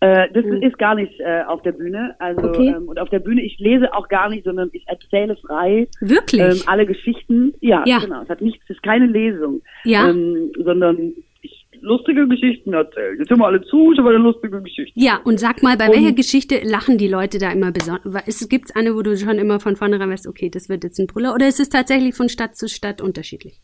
[0.00, 2.14] Äh, das ist gar nicht äh, auf der Bühne.
[2.18, 2.74] Also Okay.
[2.76, 6.40] ähm, und auf der Bühne, ich lese auch gar nicht, sondern ich erzähle frei Wirklich?
[6.40, 7.52] ähm, alle Geschichten.
[7.60, 7.98] Ja, Ja.
[7.98, 8.22] genau.
[8.22, 10.08] Es hat nichts, es ist keine Lesung, Ja.
[10.08, 13.18] ähm, sondern ich lustige Geschichten erzählen.
[13.18, 14.92] Jetzt hören wir alle zu, ich habe eine lustige Geschichte.
[14.98, 18.48] Ja, und sag mal, bei und, welcher Geschichte lachen die Leute da immer besonders?
[18.48, 21.06] Gibt es eine, wo du schon immer von vornherein weißt, okay, das wird jetzt ein
[21.08, 21.34] Brüller?
[21.34, 23.60] Oder ist es tatsächlich von Stadt zu Stadt unterschiedlich?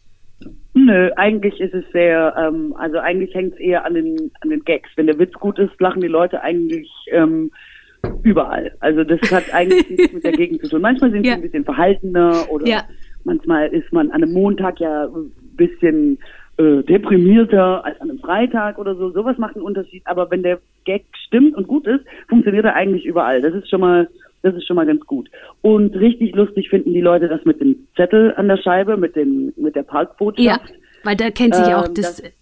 [0.75, 4.65] Nö, eigentlich ist es sehr, ähm, also eigentlich hängt es eher an den, an den
[4.65, 4.91] Gags.
[4.97, 7.51] Wenn der Witz gut ist, lachen die Leute eigentlich ähm,
[8.23, 8.73] überall.
[8.81, 10.83] Also das hat eigentlich nichts mit der Gegend zu tun.
[10.83, 11.33] Manchmal sind ja.
[11.33, 12.83] sie ein bisschen verhaltener oder ja.
[13.25, 16.19] manchmal ist man an einem Montag ja ein bisschen
[16.59, 19.11] äh, deprimierter als an einem Freitag oder so.
[19.11, 20.03] Sowas macht einen Unterschied.
[20.07, 23.41] Aber wenn der Gag stimmt und gut ist, funktioniert er eigentlich überall.
[23.41, 24.09] Das ist schon mal,
[24.47, 25.31] das ist schon mal ganz gut.
[25.63, 29.53] Und richtig lustig finden die Leute das mit dem Zettel an der Scheibe, mit dem,
[29.57, 30.41] mit der Parkbotschaft.
[30.41, 30.61] Ja,
[31.05, 32.33] weil da kennt sich ähm, auch, das, das,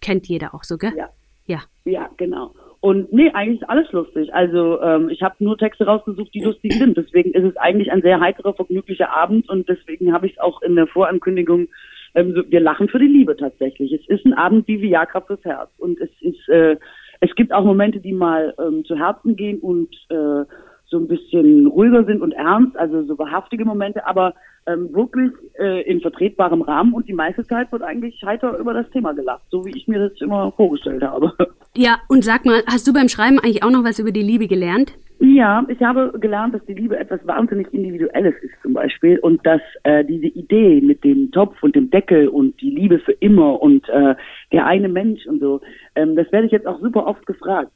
[0.00, 0.92] kennt jeder auch so, gell?
[0.96, 1.10] Ja.
[1.46, 1.60] Ja.
[1.84, 2.54] Ja, genau.
[2.80, 4.32] Und nee, eigentlich ist alles lustig.
[4.32, 6.96] Also ähm, ich habe nur Texte rausgesucht, die lustig sind.
[6.96, 10.62] Deswegen ist es eigentlich ein sehr heiterer, vergnüglicher Abend und deswegen habe ich es auch
[10.62, 11.68] in der Vorankündigung
[12.14, 13.92] ähm, wir lachen für die Liebe tatsächlich.
[13.92, 15.70] Es ist ein Abend wie Viagra fürs Herz.
[15.78, 16.76] Und es ist, äh,
[17.20, 20.44] es gibt auch Momente, die mal ähm, zu Herzen gehen und äh,
[20.90, 24.34] so ein bisschen ruhiger sind und ernst, also so wahrhaftige Momente, aber
[24.66, 28.90] ähm, wirklich äh, in vertretbarem Rahmen und die meiste Zeit wird eigentlich heiter über das
[28.90, 31.32] Thema gelacht, so wie ich mir das immer vorgestellt habe.
[31.76, 34.48] Ja, und sag mal, hast du beim Schreiben eigentlich auch noch was über die Liebe
[34.48, 34.92] gelernt?
[35.20, 39.60] Ja, ich habe gelernt, dass die Liebe etwas wahnsinnig Individuelles ist zum Beispiel und dass
[39.84, 43.88] äh, diese Idee mit dem Topf und dem Deckel und die Liebe für immer und
[43.88, 44.16] äh,
[44.50, 45.60] der eine Mensch und so,
[45.94, 47.70] ähm, das werde ich jetzt auch super oft gefragt.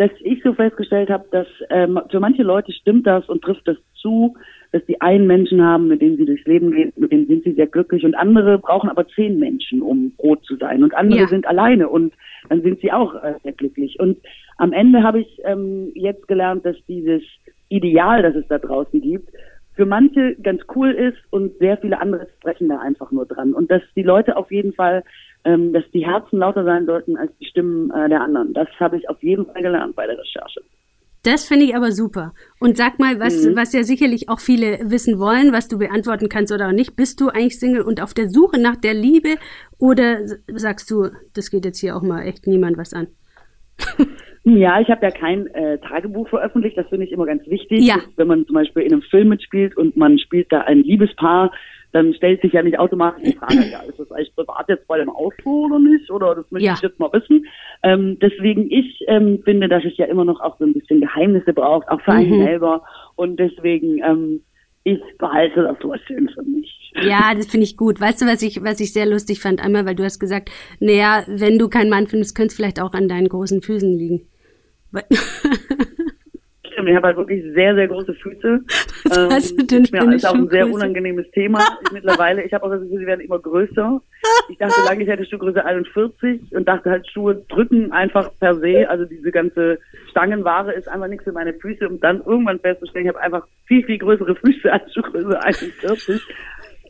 [0.00, 3.76] Dass ich so festgestellt habe, dass ähm, für manche Leute stimmt das und trifft das
[4.00, 4.34] zu,
[4.72, 7.52] dass die einen Menschen haben, mit denen sie durchs Leben gehen, mit denen sind sie
[7.52, 11.26] sehr glücklich und andere brauchen aber zehn Menschen, um rot zu sein und andere ja.
[11.26, 12.14] sind alleine und
[12.48, 14.00] dann sind sie auch äh, sehr glücklich.
[14.00, 14.16] Und
[14.56, 17.22] am Ende habe ich ähm, jetzt gelernt, dass dieses
[17.68, 19.28] Ideal, das es da draußen gibt,
[19.74, 23.54] für manche ganz cool ist und sehr viele andere sprechen da einfach nur dran.
[23.54, 25.04] Und dass die Leute auf jeden Fall,
[25.44, 28.52] ähm, dass die Herzen lauter sein sollten als die Stimmen äh, der anderen.
[28.52, 30.60] Das habe ich auf jeden Fall gelernt bei der Recherche.
[31.22, 32.32] Das finde ich aber super.
[32.60, 33.54] Und sag mal, was, mhm.
[33.54, 36.96] was ja sicherlich auch viele wissen wollen, was du beantworten kannst oder auch nicht.
[36.96, 39.36] Bist du eigentlich Single und auf der Suche nach der Liebe
[39.78, 43.08] oder sagst du, das geht jetzt hier auch mal echt niemand was an?
[44.44, 47.86] Ja, ich habe ja kein äh, Tagebuch veröffentlicht, das finde ich immer ganz wichtig.
[47.86, 47.96] Ja.
[48.16, 51.52] Wenn man zum Beispiel in einem Film mitspielt und man spielt da ein Liebespaar,
[51.92, 54.98] dann stellt sich ja nicht automatisch die Frage, ja, ist das eigentlich privat jetzt bei
[54.98, 56.10] dem Auto oder nicht?
[56.10, 56.74] Oder das möchte ja.
[56.74, 57.46] ich jetzt mal wissen.
[57.82, 61.52] Ähm, deswegen, ich ähm, finde, dass es ja immer noch auch so ein bisschen Geheimnisse
[61.52, 62.44] braucht, auch für einen mhm.
[62.44, 62.84] selber.
[63.16, 64.40] Und deswegen, ähm,
[64.84, 66.92] ich behalte das so schön für mich.
[67.02, 68.00] Ja, das finde ich gut.
[68.00, 69.62] Weißt du, was ich, was ich sehr lustig fand?
[69.62, 70.50] Einmal, weil du hast gesagt,
[70.80, 74.29] naja, wenn du keinen Mann findest, könnte es vielleicht auch an deinen großen Füßen liegen.
[76.72, 78.60] Stimmt, ich habe halt wirklich sehr, sehr große Füße.
[79.02, 81.58] Das heißt, ähm, den ja, ist auch ein sehr unangenehmes Thema.
[81.84, 84.00] Ich mittlerweile, ich habe auch das Gefühl, sie werden immer größer.
[84.48, 88.88] Ich dachte lange, ich hätte Schuhgröße 41 und dachte halt, Schuhe drücken einfach per se.
[88.88, 89.78] Also diese ganze
[90.10, 91.88] Stangenware ist einfach nichts für meine Füße.
[91.88, 96.22] Und dann irgendwann festzustellen, ich habe einfach viel, viel größere Füße als Schuhgröße 41.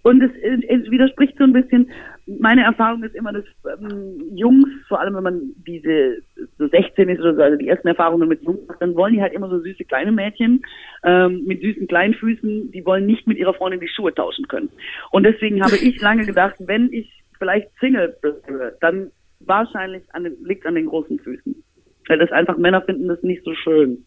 [0.03, 1.91] Und es, es widerspricht so ein bisschen.
[2.27, 3.45] Meine Erfahrung ist immer, dass
[3.79, 6.23] ähm, Jungs, vor allem wenn man diese
[6.59, 9.23] so 16 ist oder so, also die ersten Erfahrungen mit Jungs macht, dann wollen die
[9.23, 10.63] halt immer so süße kleine Mädchen
[11.03, 14.71] ähm, mit süßen kleinen Füßen, die wollen nicht mit ihrer Freundin die Schuhe tauschen können.
[15.11, 19.11] Und deswegen habe ich lange gedacht, wenn ich vielleicht Single bleibe, dann
[19.41, 21.63] wahrscheinlich an den, liegt an den großen Füßen.
[22.09, 24.05] Weil das einfach Männer finden das nicht so schön.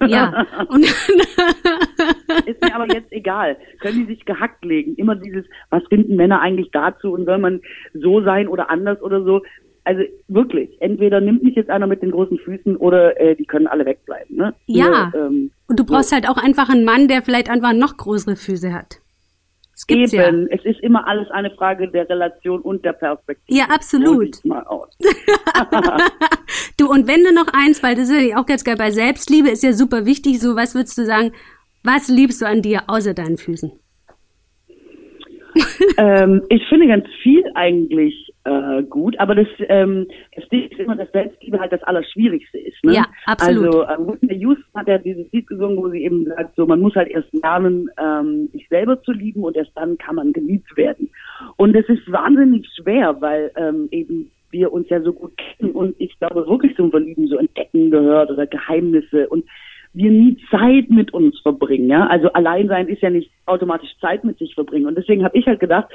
[0.00, 0.46] Ja.
[2.46, 3.56] ist mir aber jetzt egal.
[3.80, 4.94] Können die sich gehackt legen?
[4.96, 7.60] Immer dieses, was finden Männer eigentlich dazu und soll man
[7.94, 9.42] so sein oder anders oder so?
[9.84, 13.68] Also wirklich, entweder nimmt mich jetzt einer mit den großen Füßen oder äh, die können
[13.68, 14.36] alle wegbleiben.
[14.36, 14.52] Ne?
[14.66, 15.12] Ja.
[15.14, 16.16] Nur, ähm, und du brauchst so.
[16.16, 19.00] halt auch einfach einen Mann, der vielleicht einfach noch größere Füße hat.
[19.76, 20.56] Es gibt's Eben, ja.
[20.56, 23.58] es ist immer alles eine Frage der Relation und der Perspektive.
[23.58, 24.42] Ja, absolut.
[24.42, 24.88] Mal aus.
[26.78, 29.50] du, und wenn du noch eins, weil das ist ja auch ganz geil, bei Selbstliebe
[29.50, 31.32] ist ja super wichtig, so was würdest du sagen,
[31.82, 33.70] was liebst du an dir außer deinen Füßen?
[35.98, 40.96] ähm, ich finde ganz viel eigentlich äh, gut, aber das, ähm, das Ding ist immer,
[40.96, 42.84] dass Selbstliebe halt das Allerschwierigste ist.
[42.84, 42.94] Ne?
[42.94, 43.86] Ja, absolut.
[43.86, 46.80] Also äh, Whitney Houston hat ja dieses Lied gesungen, wo sie eben sagt, so man
[46.80, 50.76] muss halt erst lernen, ähm, sich selber zu lieben und erst dann kann man geliebt
[50.76, 51.10] werden.
[51.56, 55.96] Und das ist wahnsinnig schwer, weil ähm, eben wir uns ja so gut kennen und
[55.98, 59.44] ich glaube wirklich zum Verlieben so entdecken gehört oder Geheimnisse und
[59.96, 61.88] wir nie Zeit mit uns verbringen.
[61.88, 62.06] Ja?
[62.06, 64.86] Also allein sein ist ja nicht automatisch Zeit mit sich verbringen.
[64.86, 65.88] Und deswegen habe ich halt gedacht,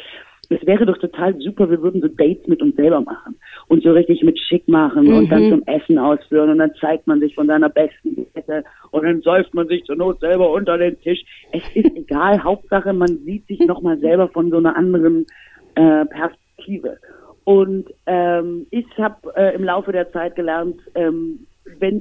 [0.50, 3.36] es wäre doch total super, wir würden so Dates mit uns selber machen
[3.68, 5.14] und so richtig mit schick machen mhm.
[5.14, 9.04] und dann zum Essen ausführen und dann zeigt man sich von seiner besten Seite und
[9.04, 11.24] dann säuft man sich zur Not selber unter den Tisch.
[11.54, 15.26] Es ist egal, Hauptsache man sieht sich nochmal selber von so einer anderen
[15.76, 16.98] äh, Perspektive.
[17.44, 21.48] Und ähm, ich habe äh, im Laufe der Zeit gelernt, ähm,
[21.80, 21.98] wenn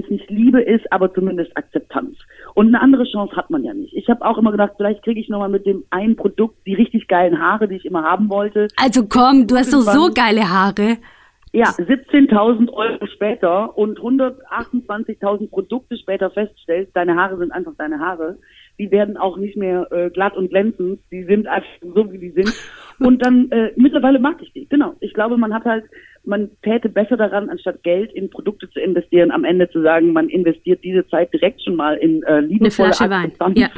[0.00, 2.16] es nicht Liebe ist, aber zumindest Akzeptanz.
[2.54, 3.94] Und eine andere Chance hat man ja nicht.
[3.94, 7.08] Ich habe auch immer gedacht, vielleicht kriege ich nochmal mit dem einen Produkt die richtig
[7.08, 8.68] geilen Haare, die ich immer haben wollte.
[8.76, 10.98] Also komm, du hast doch so geile Haare.
[11.54, 18.38] Ja, 17.000 Euro später und 128.000 Produkte später feststellst, deine Haare sind einfach deine Haare.
[18.76, 20.98] Die werden auch nicht mehr äh, glatt und glänzend.
[21.12, 22.52] Die sind einfach so, wie die sind.
[22.98, 24.66] Und dann, äh, mittlerweile mag ich die.
[24.68, 24.94] Genau.
[24.98, 25.84] Ich glaube, man hat halt,
[26.24, 30.28] man täte besser daran, anstatt Geld in Produkte zu investieren, am Ende zu sagen, man
[30.28, 33.58] investiert diese Zeit direkt schon mal in äh, liebevolle Akzeptanz.
[33.58, 33.70] Ja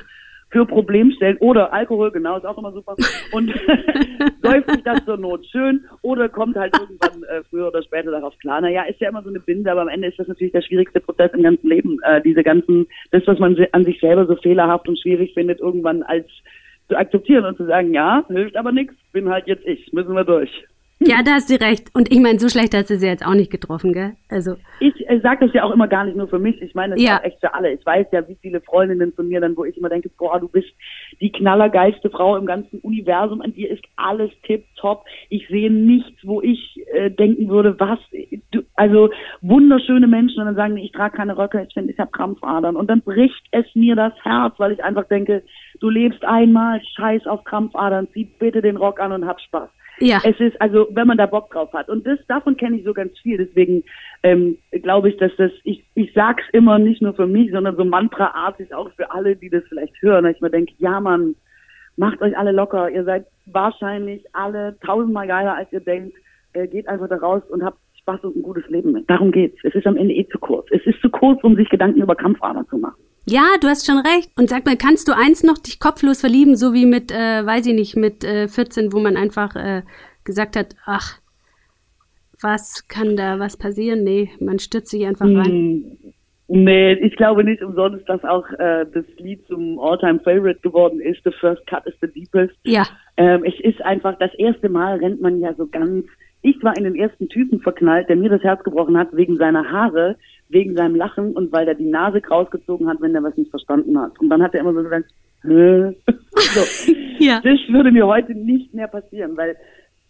[0.50, 2.94] für Problemstellen oder Alkohol, genau, ist auch immer super.
[3.32, 3.48] Und
[4.42, 8.38] säuft sich das zur Not schön oder kommt halt irgendwann äh, früher oder später darauf
[8.38, 8.60] klar.
[8.60, 11.00] Naja, ist ja immer so eine Binde, aber am Ende ist das natürlich der schwierigste
[11.00, 11.98] Prozess im ganzen Leben.
[12.04, 16.02] Äh, diese ganzen, das, was man an sich selber so fehlerhaft und schwierig findet, irgendwann
[16.04, 16.26] als
[16.88, 20.24] zu akzeptieren und zu sagen, ja, hilft aber nichts, bin halt jetzt ich, müssen wir
[20.24, 20.64] durch.
[20.98, 21.94] Ja, da hast du recht.
[21.94, 24.14] Und ich meine, so schlecht hast du sie jetzt auch nicht getroffen, gell?
[24.30, 24.56] Also.
[24.80, 26.60] Ich äh, sage das ja auch immer gar nicht nur für mich.
[26.62, 27.18] Ich meine das ja.
[27.18, 27.72] auch echt für alle.
[27.72, 30.48] Ich weiß ja, wie viele Freundinnen von mir dann, wo ich immer denke, boah, du
[30.48, 30.68] bist
[31.20, 33.42] die knallergeilste Frau im ganzen Universum.
[33.42, 35.04] An dir ist alles tipptopp.
[35.28, 37.98] Ich sehe nichts, wo ich äh, denken würde, was.
[38.50, 39.10] Du, also
[39.42, 42.74] wunderschöne Menschen und dann sagen, ich trage keine Röcke, ich finde, ich habe Krampfadern.
[42.74, 45.42] Und dann bricht es mir das Herz, weil ich einfach denke,
[45.80, 49.68] du lebst einmal, scheiß auf Krampfadern, zieh bitte den Rock an und hab Spaß.
[49.98, 50.20] Ja.
[50.24, 51.88] Es ist also, wenn man da Bock drauf hat.
[51.88, 53.38] Und das davon kenne ich so ganz viel.
[53.38, 53.82] Deswegen
[54.22, 57.84] ähm, glaube ich, dass das, ich, ich sag's immer nicht nur für mich, sondern so
[57.84, 60.24] mantraartig auch für alle, die das vielleicht hören.
[60.24, 61.34] Dass ich mir denke, ja man,
[61.96, 62.90] macht euch alle locker.
[62.90, 66.14] Ihr seid wahrscheinlich alle tausendmal geiler, als ihr denkt.
[66.52, 69.08] Äh, geht einfach da raus und habt Spaß und ein gutes Leben mit.
[69.08, 69.58] Darum geht's.
[69.62, 70.66] Es ist am Ende eh zu kurz.
[70.70, 73.00] Es ist zu kurz, um sich Gedanken über Kampfader zu machen.
[73.28, 74.30] Ja, du hast schon recht.
[74.36, 77.66] Und sag mal, kannst du eins noch dich kopflos verlieben, so wie mit, äh, weiß
[77.66, 79.82] ich nicht, mit äh, 14, wo man einfach äh,
[80.24, 81.18] gesagt hat, ach,
[82.40, 84.04] was kann da was passieren?
[84.04, 85.44] Nee, man stürzt sich einfach rein.
[85.44, 91.00] Hm, nee, ich glaube nicht umsonst, dass auch äh, das Lied zum Alltime favorite geworden
[91.00, 91.20] ist.
[91.24, 92.54] The First Cut is the Deepest.
[92.62, 92.86] Ja.
[93.16, 96.04] Ähm, es ist einfach, das erste Mal rennt man ja so ganz
[96.46, 99.68] ich war in den ersten Typen verknallt, der mir das Herz gebrochen hat wegen seiner
[99.70, 100.16] Haare,
[100.48, 103.98] wegen seinem Lachen und weil er die Nase rausgezogen hat, wenn er was nicht verstanden
[103.98, 104.18] hat.
[104.20, 105.10] Und dann hat er immer so gesagt,
[105.42, 105.94] Hä?
[106.36, 106.92] so.
[107.18, 107.40] ja.
[107.42, 109.56] Das würde mir heute nicht mehr passieren, weil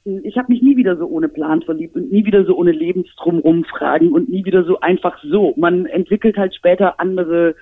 [0.05, 3.65] ich habe mich nie wieder so ohne Plan verliebt und nie wieder so ohne Lebensdrumrum
[3.65, 5.53] fragen und nie wieder so einfach so.
[5.57, 7.57] Man entwickelt halt später andere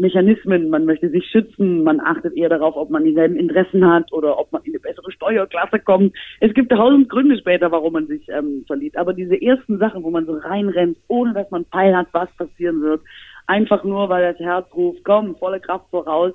[0.00, 4.38] Mechanismen, man möchte sich schützen, man achtet eher darauf, ob man dieselben Interessen hat oder
[4.38, 6.16] ob man in eine bessere Steuerklasse kommt.
[6.40, 8.96] Es gibt tausend Gründe später, warum man sich ähm, verliebt.
[8.96, 12.80] Aber diese ersten Sachen, wo man so reinrennt, ohne dass man Peil hat, was passieren
[12.80, 13.02] wird,
[13.46, 16.32] einfach nur, weil das Herz ruft, komm, volle Kraft voraus,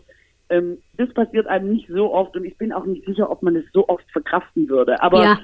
[0.49, 3.55] ähm, das passiert einem nicht so oft und ich bin auch nicht sicher, ob man
[3.55, 5.01] es so oft verkraften würde.
[5.01, 5.39] Aber ja.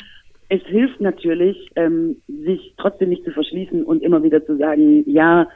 [0.50, 5.48] es hilft natürlich, ähm, sich trotzdem nicht zu verschließen und immer wieder zu sagen, ja,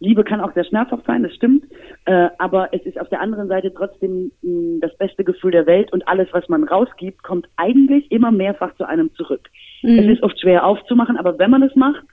[0.00, 1.64] Liebe kann auch sehr schmerzhaft sein, das stimmt,
[2.06, 5.66] äh, aber es ist auf der anderen Seite trotzdem mh, mm, das beste Gefühl der
[5.66, 9.48] Welt und alles, was man rausgibt, kommt eigentlich immer mehrfach zu einem zurück.
[9.82, 9.98] Mhm.
[9.98, 12.04] Es ist oft schwer aufzumachen, aber wenn man es macht,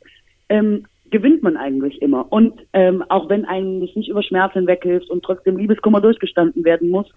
[0.50, 2.32] ähm, gewinnt man eigentlich immer.
[2.32, 6.90] Und ähm, auch wenn einem das nicht über Schmerzen weghilft und trotzdem Liebeskummer durchgestanden werden
[6.90, 7.08] muss,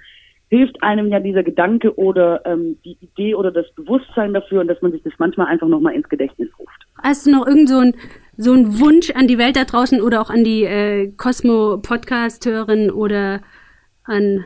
[0.51, 4.83] hilft einem ja dieser Gedanke oder ähm, die Idee oder das Bewusstsein dafür und dass
[4.83, 6.87] man sich das manchmal einfach nochmal ins Gedächtnis ruft.
[7.03, 7.95] Hast du noch irgend so ein
[8.41, 13.41] so ein Wunsch an die Welt da draußen oder auch an die äh, Cosmo-Podcast-Hörerin oder
[14.05, 14.45] an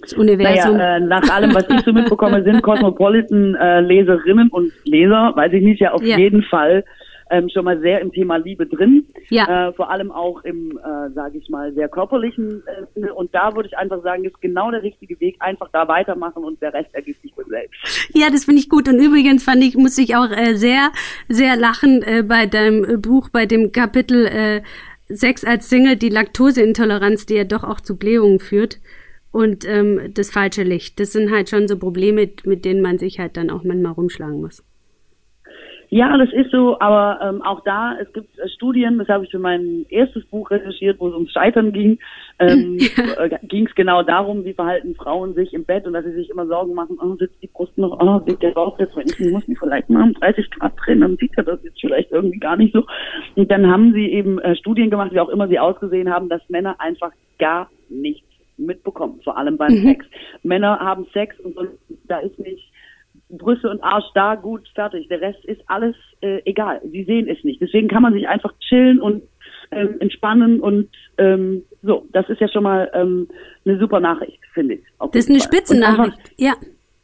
[0.00, 0.78] das Universum?
[0.78, 5.62] Naja, äh, nach allem, was ich so mitbekomme, sind Cosmopolitan-Leserinnen äh, und Leser, weiß ich
[5.62, 6.18] nicht, ja auf ja.
[6.18, 6.84] jeden Fall
[7.30, 9.06] ähm, schon mal sehr im Thema Liebe drin.
[9.30, 9.68] Ja.
[9.68, 12.62] Äh, vor allem auch im, äh, sage ich mal, sehr körperlichen
[12.94, 15.36] äh, Und da würde ich einfach sagen, ist genau der richtige Weg.
[15.40, 18.10] Einfach da weitermachen und der Rest ergibt sich von selbst.
[18.14, 18.88] Ja, das finde ich gut.
[18.88, 20.90] Und übrigens fand ich, muss ich auch äh, sehr,
[21.28, 24.62] sehr lachen äh, bei deinem äh, Buch, bei dem Kapitel äh,
[25.08, 28.80] Sex als Single, die Laktoseintoleranz, die ja doch auch zu Blähungen führt
[29.30, 30.98] und ähm, das falsche Licht.
[30.98, 34.40] Das sind halt schon so Probleme, mit denen man sich halt dann auch manchmal rumschlagen
[34.40, 34.64] muss.
[35.88, 39.30] Ja, das ist so, aber ähm, auch da, es gibt äh, Studien, das habe ich
[39.30, 41.98] für mein erstes Buch recherchiert, wo es ums Scheitern ging,
[42.38, 42.78] ähm,
[43.18, 46.30] äh, ging es genau darum, wie verhalten Frauen sich im Bett und dass sie sich
[46.30, 49.46] immer Sorgen machen, oh, sitzt die Brust noch, oh, sitzt der Bauch jetzt, ich muss
[49.46, 52.56] mich vielleicht mal um 30 Grad drehen, dann sieht er das jetzt vielleicht irgendwie gar
[52.56, 52.84] nicht so.
[53.36, 56.42] Und dann haben sie eben äh, Studien gemacht, wie auch immer sie ausgesehen haben, dass
[56.48, 58.26] Männer einfach gar nichts
[58.58, 59.88] mitbekommen, vor allem beim mhm.
[59.88, 60.06] Sex.
[60.42, 61.66] Männer haben Sex und so,
[62.08, 62.72] da ist nicht
[63.28, 65.08] Brüste und Arsch da, gut, fertig.
[65.08, 66.80] Der Rest ist alles äh, egal.
[66.84, 67.60] Sie sehen es nicht.
[67.60, 69.22] Deswegen kann man sich einfach chillen und
[69.70, 72.06] ähm, entspannen und ähm, so.
[72.12, 73.28] Das ist ja schon mal ähm,
[73.64, 74.84] eine super Nachricht, finde ich.
[74.98, 76.54] Das ist eine Spitzennachricht, ja.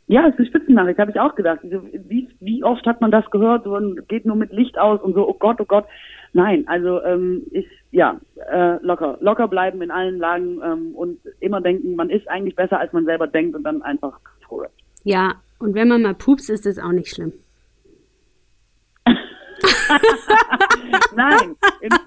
[0.08, 1.61] Ja, es ist eine Spitzennachricht, habe ich auch gedacht.
[1.62, 5.28] Wie, wie oft hat man das gehört und geht nur mit Licht aus und so,
[5.28, 5.87] oh Gott, oh Gott.
[6.35, 8.18] Nein, also ähm, ich, ja,
[8.50, 12.78] äh, locker, locker bleiben in allen Lagen ähm, und immer denken, man ist eigentlich besser,
[12.78, 14.64] als man selber denkt und dann einfach froh.
[15.04, 17.33] Ja, und wenn man mal pupst, ist das auch nicht schlimm.
[21.14, 21.55] Nein,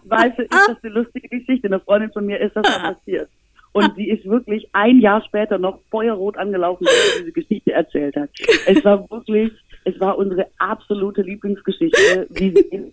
[0.03, 1.67] weißt du, ist das eine lustige Geschichte.
[1.67, 3.29] Eine Freundin von mir ist das mal passiert.
[3.71, 8.17] Und sie ist wirklich ein Jahr später noch feuerrot angelaufen, als sie diese Geschichte erzählt
[8.17, 8.29] hat.
[8.67, 9.53] Es war wirklich,
[9.85, 12.27] es war unsere absolute Lieblingsgeschichte.
[12.31, 12.91] Wie,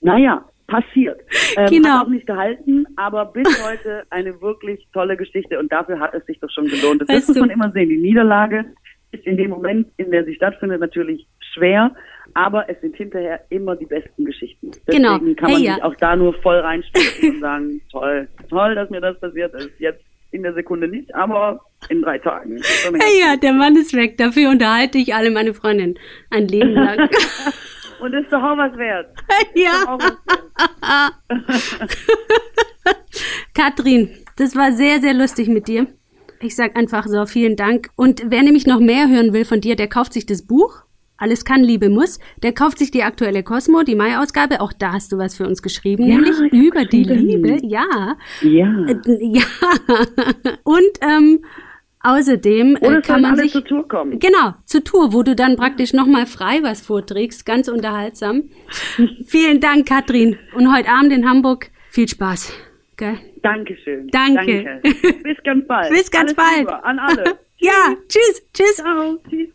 [0.00, 1.20] naja, passiert.
[1.56, 1.90] Ähm, genau.
[1.90, 6.26] Hat auch nicht gehalten, aber bis heute eine wirklich tolle Geschichte und dafür hat es
[6.26, 7.02] sich doch schon gelohnt.
[7.02, 7.88] Das weißt muss man immer sehen.
[7.88, 8.64] Die Niederlage
[9.12, 11.94] ist in dem Moment, in der sie stattfindet, natürlich schwer,
[12.34, 14.70] aber es sind hinterher immer die besten Geschichten.
[14.86, 15.18] Deswegen genau.
[15.34, 19.00] kann man hey, sich auch da nur voll reinstellen und sagen, toll, toll, dass mir
[19.00, 19.78] das passiert ist.
[19.78, 22.60] Jetzt in der Sekunde nicht, aber in drei Tagen.
[22.84, 24.18] Hey, ja, der Mann ist weg.
[24.18, 25.98] Dafür unterhalte ich alle meine Freundinnen
[26.30, 27.08] ein Leben lang.
[28.00, 29.08] und ist doch auch was wert.
[29.54, 29.84] Ja.
[29.86, 31.16] Was wert.
[33.54, 35.86] Katrin, das war sehr, sehr lustig mit dir.
[36.40, 37.90] Ich sag einfach so, vielen Dank.
[37.96, 40.82] Und wer nämlich noch mehr hören will von dir, der kauft sich das Buch.
[41.18, 42.18] Alles kann, Liebe muss.
[42.42, 44.60] Der kauft sich die aktuelle Cosmo, die Mai-Ausgabe.
[44.60, 47.58] Auch da hast du was für uns geschrieben, ja, nämlich über die Liebe.
[47.62, 48.16] Ja.
[48.42, 48.86] Ja.
[48.86, 49.42] Äh, ja.
[50.64, 51.42] Und ähm,
[52.00, 54.18] außerdem äh, kann man sich zur Tour kommen.
[54.18, 57.46] Genau, zur Tour, wo du dann praktisch nochmal frei was vorträgst.
[57.46, 58.50] Ganz unterhaltsam.
[59.26, 60.36] Vielen Dank, Katrin.
[60.54, 62.52] Und heute Abend in Hamburg viel Spaß.
[62.96, 63.18] Gell?
[63.42, 64.08] Dankeschön.
[64.08, 64.64] Danke.
[64.64, 64.98] Danke.
[65.22, 65.90] Bis ganz bald.
[65.90, 66.58] Bis ganz Alles bald.
[66.58, 67.24] Liebe an alle.
[67.58, 68.42] ja, tschüss.
[68.52, 68.76] Tschüss.
[68.76, 69.18] Ciao.
[69.28, 69.48] Tschüss.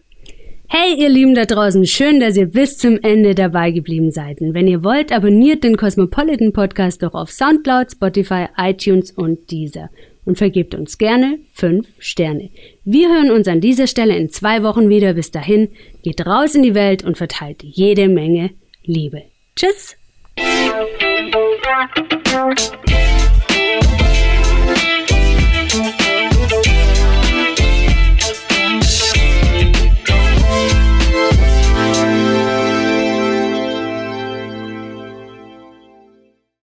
[0.73, 4.39] Hey ihr Lieben da draußen, schön, dass ihr bis zum Ende dabei geblieben seid.
[4.39, 9.89] Und wenn ihr wollt, abonniert den Cosmopolitan Podcast doch auf Soundcloud, Spotify, iTunes und Deezer.
[10.23, 12.51] Und vergebt uns gerne fünf Sterne.
[12.85, 15.13] Wir hören uns an dieser Stelle in zwei Wochen wieder.
[15.13, 15.67] Bis dahin,
[16.03, 18.51] geht raus in die Welt und verteilt jede Menge
[18.85, 19.23] Liebe.
[19.57, 19.97] Tschüss!